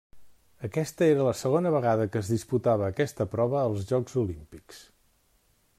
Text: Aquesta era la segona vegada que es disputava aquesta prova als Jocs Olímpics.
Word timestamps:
Aquesta 0.67 1.05
era 1.09 1.25
la 1.27 1.33
segona 1.41 1.73
vegada 1.75 2.07
que 2.15 2.23
es 2.23 2.31
disputava 2.35 2.87
aquesta 2.89 3.29
prova 3.35 3.61
als 3.67 3.85
Jocs 3.93 4.21
Olímpics. 4.23 4.81